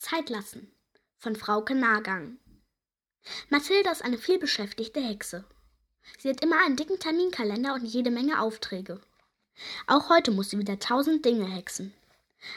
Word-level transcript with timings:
Zeit 0.00 0.30
lassen 0.30 0.72
von 1.18 1.36
Frauke 1.36 1.74
Nagang. 1.74 2.38
Mathilda 3.50 3.92
ist 3.92 4.02
eine 4.02 4.16
vielbeschäftigte 4.16 4.98
Hexe. 4.98 5.44
Sie 6.18 6.30
hat 6.30 6.42
immer 6.42 6.56
einen 6.64 6.76
dicken 6.76 6.98
Terminkalender 6.98 7.74
und 7.74 7.84
jede 7.84 8.10
Menge 8.10 8.40
Aufträge. 8.40 8.98
Auch 9.86 10.08
heute 10.08 10.30
muss 10.30 10.48
sie 10.50 10.58
wieder 10.58 10.78
tausend 10.78 11.26
Dinge 11.26 11.46
hexen. 11.46 11.92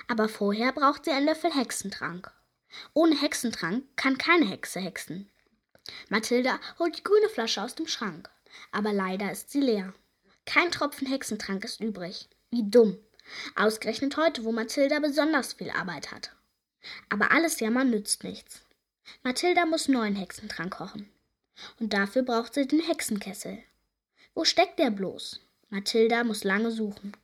Aber 0.08 0.30
vorher 0.30 0.72
braucht 0.72 1.04
sie 1.04 1.12
einen 1.12 1.26
Löffel 1.26 1.54
Hexentrank. 1.54 2.32
Ohne 2.94 3.20
Hexentrank 3.20 3.84
kann 3.98 4.18
keine 4.18 4.46
Hexe 4.46 4.80
hexen. 4.80 5.30
Mathilda 6.08 6.62
holt 6.80 6.98
die 6.98 7.04
grüne 7.04 7.28
Flasche 7.28 7.62
aus 7.62 7.76
dem 7.76 7.88
Schrank. 7.88 8.30
Aber 8.72 8.94
leider 8.94 9.30
ist 9.34 9.52
sie 9.52 9.60
leer. 9.60 9.94
Kein 10.46 10.72
Tropfen 10.72 11.08
Hexentrank 11.08 11.66
ist 11.66 11.82
übrig. 11.82 12.30
Wie 12.52 12.64
dumm. 12.64 12.98
Ausgerechnet 13.56 14.16
heute, 14.16 14.46
wo 14.46 14.54
Mathilda 14.54 15.00
besonders 15.00 15.52
viel 15.54 15.72
Arbeit 15.72 16.14
hat. 16.14 16.32
Aber 17.10 17.32
alles 17.32 17.60
Jammern 17.60 17.90
nützt 17.90 18.24
nichts. 18.24 18.62
Mathilda 19.24 19.66
muss 19.66 19.88
neuen 19.88 20.16
Hexentrank 20.16 20.74
kochen. 20.74 21.10
Und 21.80 21.94
dafür 21.94 22.24
braucht 22.24 22.54
sie 22.54 22.68
den 22.68 22.82
Hexenkessel. 22.82 23.64
Wo 24.34 24.46
steckt 24.46 24.80
der 24.80 24.90
bloß? 24.90 25.40
Mathilda 25.70 26.24
muss 26.24 26.44
lange 26.44 26.72
suchen. 26.72 27.16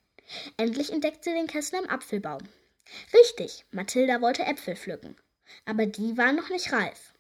Endlich 0.58 0.92
entdeckt 0.92 1.24
sie 1.24 1.34
den 1.34 1.48
Kessel 1.48 1.82
im 1.84 1.90
Apfelbaum. 1.90 2.48
Richtig, 3.14 3.66
Mathilda 3.72 4.22
wollte 4.22 4.46
Äpfel 4.46 4.76
pflücken. 4.76 5.16
Aber 5.66 5.86
die 5.86 6.18
waren 6.18 6.36
noch 6.36 6.50
nicht 6.50 6.72
reif. 6.72 7.14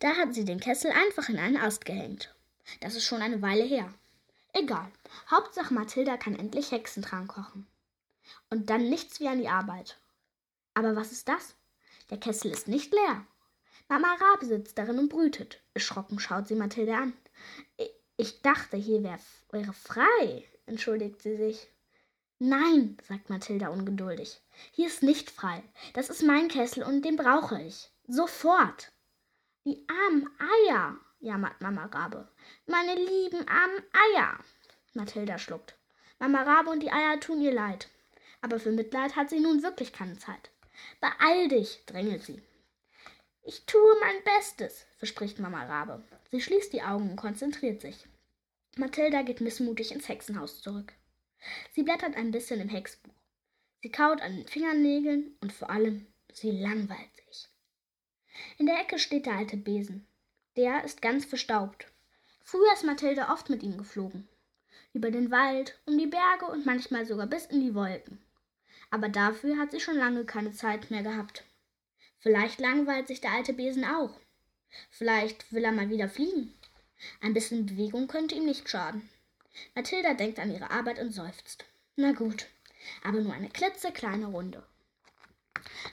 Da 0.00 0.16
hat 0.16 0.34
sie 0.34 0.44
den 0.44 0.60
Kessel 0.60 0.90
einfach 0.90 1.28
in 1.28 1.38
einen 1.38 1.56
Ast 1.56 1.84
gehängt. 1.84 2.34
Das 2.80 2.94
ist 2.94 3.04
schon 3.04 3.22
eine 3.22 3.40
Weile 3.40 3.64
her. 3.64 3.92
Egal. 4.52 4.90
Hauptsache 5.30 5.72
Mathilda 5.72 6.16
kann 6.16 6.38
endlich 6.38 6.72
Hexentrank 6.72 7.28
kochen. 7.28 7.66
Und 8.50 8.70
dann 8.70 8.88
nichts 8.88 9.20
wie 9.20 9.28
an 9.28 9.38
die 9.38 9.48
Arbeit. 9.48 9.96
Aber 10.78 10.94
was 10.94 11.10
ist 11.10 11.26
das? 11.26 11.56
Der 12.08 12.20
Kessel 12.20 12.52
ist 12.52 12.68
nicht 12.68 12.92
leer. 12.92 13.26
Mama 13.88 14.14
Rabe 14.14 14.46
sitzt 14.46 14.78
darin 14.78 15.00
und 15.00 15.08
brütet. 15.08 15.60
Erschrocken 15.74 16.20
schaut 16.20 16.46
sie 16.46 16.54
Mathilde 16.54 16.94
an. 16.94 17.14
Ich 18.16 18.42
dachte, 18.42 18.76
hier 18.76 19.02
wär, 19.02 19.18
wäre 19.50 19.72
frei, 19.72 20.44
entschuldigt 20.66 21.20
sie 21.20 21.36
sich. 21.36 21.66
Nein, 22.38 22.96
sagt 23.02 23.28
Mathilda 23.28 23.70
ungeduldig. 23.70 24.40
Hier 24.70 24.86
ist 24.86 25.02
nicht 25.02 25.32
frei. 25.32 25.64
Das 25.94 26.10
ist 26.10 26.22
mein 26.22 26.46
Kessel 26.46 26.84
und 26.84 27.04
den 27.04 27.16
brauche 27.16 27.60
ich. 27.60 27.90
Sofort. 28.06 28.92
Die 29.64 29.84
armen 29.88 30.30
Eier, 30.38 30.96
jammert 31.18 31.60
Mama 31.60 31.86
Rabe. 31.86 32.28
Meine 32.66 32.94
lieben 32.94 33.48
armen 33.48 33.82
Eier. 34.14 34.38
Mathilda 34.94 35.38
schluckt. 35.38 35.76
Mama 36.20 36.42
Rabe 36.42 36.70
und 36.70 36.84
die 36.84 36.92
Eier 36.92 37.18
tun 37.18 37.40
ihr 37.40 37.52
leid. 37.52 37.88
Aber 38.42 38.60
für 38.60 38.70
Mitleid 38.70 39.16
hat 39.16 39.30
sie 39.30 39.40
nun 39.40 39.64
wirklich 39.64 39.92
keine 39.92 40.16
Zeit. 40.16 40.52
Beeil 41.00 41.48
dich, 41.48 41.84
drängelt 41.86 42.24
sie. 42.24 42.42
Ich 43.42 43.64
tue 43.64 44.00
mein 44.00 44.22
Bestes, 44.24 44.84
verspricht 44.98 45.38
Mama 45.38 45.64
Rabe. 45.64 46.02
Sie 46.30 46.40
schließt 46.40 46.72
die 46.72 46.82
Augen 46.82 47.10
und 47.10 47.16
konzentriert 47.16 47.80
sich. 47.80 48.06
Mathilda 48.76 49.22
geht 49.22 49.40
missmutig 49.40 49.92
ins 49.92 50.08
Hexenhaus 50.08 50.60
zurück. 50.60 50.92
Sie 51.72 51.82
blättert 51.82 52.16
ein 52.16 52.30
bisschen 52.30 52.60
im 52.60 52.68
Hexbuch. 52.68 53.14
Sie 53.80 53.90
kaut 53.90 54.20
an 54.20 54.36
den 54.36 54.46
Fingernägeln 54.46 55.36
und 55.40 55.52
vor 55.52 55.70
allem, 55.70 56.06
sie 56.32 56.50
langweilt 56.50 57.16
sich. 57.26 57.48
In 58.58 58.66
der 58.66 58.80
Ecke 58.80 58.98
steht 58.98 59.26
der 59.26 59.36
alte 59.36 59.56
Besen. 59.56 60.06
Der 60.56 60.84
ist 60.84 61.00
ganz 61.00 61.24
verstaubt. 61.24 61.86
Früher 62.42 62.72
ist 62.74 62.84
Mathilda 62.84 63.32
oft 63.32 63.50
mit 63.50 63.62
ihm 63.62 63.78
geflogen. 63.78 64.28
Über 64.92 65.10
den 65.10 65.30
Wald, 65.30 65.78
um 65.86 65.96
die 65.96 66.06
Berge 66.06 66.46
und 66.46 66.66
manchmal 66.66 67.06
sogar 67.06 67.26
bis 67.26 67.46
in 67.46 67.60
die 67.60 67.74
Wolken 67.74 68.20
aber 68.90 69.08
dafür 69.08 69.58
hat 69.58 69.70
sie 69.70 69.80
schon 69.80 69.96
lange 69.96 70.24
keine 70.24 70.52
Zeit 70.52 70.90
mehr 70.90 71.02
gehabt. 71.02 71.44
Vielleicht 72.18 72.60
langweilt 72.60 73.08
sich 73.08 73.20
der 73.20 73.32
alte 73.32 73.52
Besen 73.52 73.84
auch. 73.84 74.18
Vielleicht 74.90 75.52
will 75.52 75.64
er 75.64 75.72
mal 75.72 75.90
wieder 75.90 76.08
fliegen. 76.08 76.54
Ein 77.20 77.34
bisschen 77.34 77.66
Bewegung 77.66 78.08
könnte 78.08 78.34
ihm 78.34 78.44
nicht 78.44 78.68
schaden. 78.68 79.08
Mathilda 79.74 80.14
denkt 80.14 80.38
an 80.38 80.52
ihre 80.52 80.70
Arbeit 80.70 80.98
und 80.98 81.12
seufzt. 81.12 81.64
Na 81.96 82.12
gut, 82.12 82.46
aber 83.02 83.20
nur 83.20 83.32
eine 83.32 83.48
klitzekleine 83.48 84.26
Runde. 84.26 84.64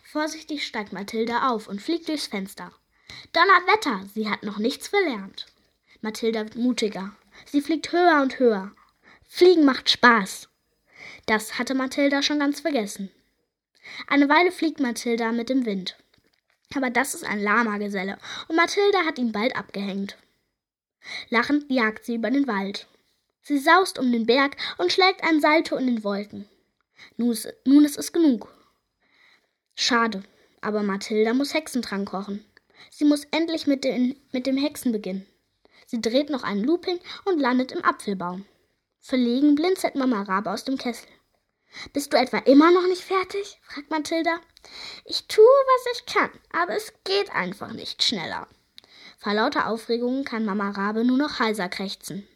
Vorsichtig 0.04 0.66
steigt 0.66 0.94
Mathilda 0.94 1.50
auf 1.50 1.68
und 1.68 1.82
fliegt 1.82 2.08
durchs 2.08 2.28
Fenster. 2.28 2.72
Donnerwetter, 3.34 4.08
sie 4.14 4.30
hat 4.30 4.44
noch 4.44 4.58
nichts 4.58 4.88
verlernt. 4.88 5.48
Mathilda 6.02 6.44
wird 6.44 6.56
mutiger. 6.56 7.16
Sie 7.46 7.62
fliegt 7.62 7.92
höher 7.92 8.22
und 8.22 8.40
höher. 8.40 8.72
Fliegen 9.28 9.66
macht 9.66 9.90
Spaß. 9.90 10.50
Das 11.26 11.58
hatte 11.58 11.74
Mathilda 11.74 12.22
schon 12.22 12.40
ganz 12.40 12.60
vergessen. 12.60 13.10
Eine 14.08 14.30
Weile 14.30 14.52
fliegt 14.52 14.80
Mathilda 14.80 15.32
mit 15.32 15.50
dem 15.50 15.66
Wind. 15.66 15.96
Aber 16.76 16.90
das 16.90 17.14
ist 17.14 17.24
ein 17.24 17.42
Lama-Geselle 17.42 18.18
und 18.48 18.56
Mathilda 18.56 19.06
hat 19.06 19.18
ihn 19.18 19.32
bald 19.32 19.56
abgehängt. 19.56 20.18
Lachend 21.30 21.70
jagt 21.70 22.06
sie 22.06 22.16
über 22.16 22.32
den 22.32 22.48
Wald. 22.48 22.88
Sie 23.42 23.60
saust 23.60 24.00
um 24.00 24.12
den 24.12 24.26
Berg 24.26 24.58
und 24.78 24.92
schlägt 24.92 25.24
ein 25.24 25.40
Salto 25.40 25.76
in 25.76 25.86
den 25.86 26.04
Wolken. 26.04 26.50
Nun 27.18 27.32
ist, 27.32 27.48
nun 27.66 27.86
ist 27.86 27.98
es 27.98 28.12
genug. 28.12 28.52
Schade, 29.76 30.24
aber 30.62 30.82
Mathilda 30.82 31.34
muss 31.34 31.54
Hexentrank 31.54 32.10
kochen. 32.10 32.44
Sie 32.90 33.06
muss 33.06 33.26
endlich 33.26 33.68
mit, 33.68 33.84
den, 33.84 34.16
mit 34.32 34.48
dem 34.48 34.58
Hexen 34.58 34.92
beginnen. 34.92 35.26
Sie 35.86 36.02
dreht 36.02 36.30
noch 36.30 36.44
einen 36.44 36.64
Looping 36.64 37.00
und 37.26 37.40
landet 37.40 37.72
im 37.72 37.84
Apfelbaum. 37.84 38.46
Verlegen 39.08 39.54
blinzelt 39.54 39.94
Mama 39.94 40.24
Rabe 40.24 40.50
aus 40.50 40.64
dem 40.64 40.80
Kessel. 40.80 41.08
Bist 41.94 42.12
du 42.12 42.18
etwa 42.18 42.40
immer 42.40 42.72
noch 42.72 42.88
nicht 42.88 43.04
fertig? 43.04 43.60
fragt 43.62 43.92
Mathilda. 43.92 44.42
Ich 45.06 45.28
tue, 45.28 45.44
was 45.44 45.96
ich 45.96 46.06
kann, 46.08 46.32
aber 46.52 46.76
es 46.76 46.92
geht 47.04 47.30
einfach 47.32 47.72
nicht 47.72 48.02
schneller. 48.02 48.48
Vor 49.20 49.36
lauter 49.36 49.68
Aufregung 49.68 50.24
kann 50.24 50.44
Mama 50.44 50.72
Rabe 50.72 51.06
nur 51.06 51.20
noch 51.20 51.38
heiser 51.38 51.70
krächzen. 51.70 52.28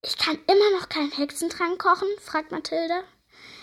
Ich 0.00 0.16
kann 0.16 0.38
immer 0.46 0.70
noch 0.78 0.88
keinen 0.88 1.12
Hexentrank 1.12 1.78
kochen? 1.78 2.08
fragt 2.18 2.50
Mathilda. 2.50 3.04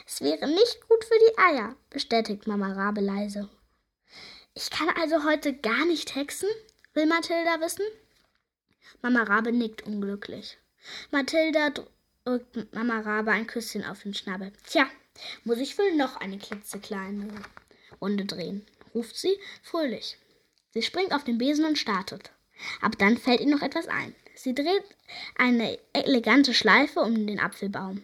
Es 0.06 0.22
wäre 0.22 0.48
nicht 0.48 0.88
gut 0.88 1.04
für 1.04 1.18
die 1.18 1.38
Eier, 1.40 1.76
bestätigt 1.90 2.46
Mama 2.46 2.74
Rabe 2.74 3.02
leise. 3.02 3.50
Ich 4.54 4.70
kann 4.70 4.90
also 4.90 5.24
heute 5.24 5.56
gar 5.56 5.84
nicht 5.86 6.14
hexen? 6.14 6.50
will 6.94 7.08
Mathilda 7.08 7.60
wissen. 7.60 7.86
Mama 9.02 9.24
Rabe 9.24 9.52
nickt 9.52 9.82
unglücklich. 9.82 10.60
Mathilda 11.12 11.72
drückt 11.72 12.74
Mama 12.74 13.00
Rabe 13.00 13.32
ein 13.32 13.48
Küsschen 13.48 13.86
auf 13.86 14.04
den 14.04 14.14
Schnabel. 14.14 14.52
Tja, 14.66 14.88
muss 15.44 15.58
ich 15.60 15.78
wohl 15.78 15.96
noch 15.96 16.18
eine 16.18 16.38
klitzekleine 16.38 17.28
Runde 18.02 18.26
drehen, 18.26 18.66
ruft 18.94 19.16
sie 19.18 19.38
fröhlich. 19.64 20.18
Sie 20.74 20.82
springt 20.82 21.14
auf 21.14 21.24
den 21.24 21.38
Besen 21.38 21.66
und 21.66 21.78
startet. 21.78 22.32
Aber 22.82 22.98
dann 22.98 23.18
fällt 23.18 23.42
ihr 23.42 23.48
noch 23.48 23.62
etwas 23.62 23.88
ein. 23.88 24.16
Sie 24.36 24.54
dreht 24.54 24.84
eine 25.38 25.80
elegante 25.94 26.54
Schleife 26.54 27.00
um 27.00 27.26
den 27.26 27.40
Apfelbaum. 27.40 28.04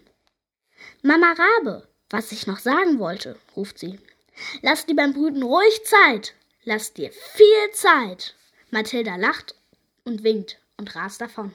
Mama 1.02 1.34
Rabe, 1.34 1.88
was 2.10 2.32
ich 2.32 2.48
noch 2.48 2.60
sagen 2.60 3.00
wollte, 3.00 3.38
ruft 3.56 3.80
sie. 3.80 4.00
Lass 4.62 4.86
dir 4.86 4.96
beim 4.96 5.14
Brüten 5.14 5.44
ruhig 5.44 5.84
Zeit. 5.86 6.34
Lass 6.64 6.94
dir 6.94 7.12
viel 7.12 7.72
Zeit. 7.74 8.36
Mathilda 8.72 9.16
lacht 9.16 9.56
und 10.06 10.24
winkt 10.24 10.60
und 10.78 10.96
rast 10.96 11.22
davon. 11.22 11.54